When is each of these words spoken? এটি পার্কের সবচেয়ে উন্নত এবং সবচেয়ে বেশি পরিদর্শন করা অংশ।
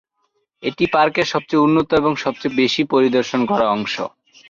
এটি 0.63 0.85
পার্কের 0.93 1.27
সবচেয়ে 1.33 1.63
উন্নত 1.65 1.89
এবং 1.93 2.11
সবচেয়ে 2.23 2.57
বেশি 2.61 2.81
পরিদর্শন 2.93 3.41
করা 3.49 3.65
অংশ। 3.71 3.95